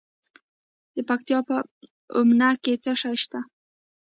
د 0.95 0.97
پکتیکا 1.09 1.39
په 1.47 1.55
اومنه 2.17 2.49
کې 2.63 2.73
څه 2.83 2.91
شی 3.01 3.15
شته؟ 3.21 3.39